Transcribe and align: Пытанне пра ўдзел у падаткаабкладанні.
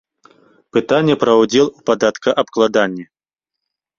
Пытанне 0.77 1.15
пра 1.25 1.35
ўдзел 1.41 1.67
у 1.77 1.85
падаткаабкладанні. 1.89 3.05